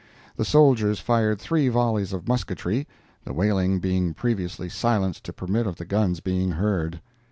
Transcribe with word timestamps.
The 0.35 0.45
soldiers 0.45 0.99
fired 0.99 1.39
three 1.39 1.67
volleys 1.69 2.11
of 2.11 2.27
musketry—the 2.27 3.33
wailing 3.33 3.77
being 3.77 4.15
previously 4.15 4.67
silenced 4.67 5.23
to 5.25 5.31
permit 5.31 5.67
of 5.67 5.75
the 5.75 5.85
guns 5.85 6.21
being 6.21 6.53
heard. 6.53 6.99